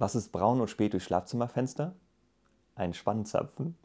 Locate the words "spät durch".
0.70-1.02